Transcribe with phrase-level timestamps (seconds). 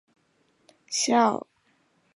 [0.87, 1.47] 孝端文皇后。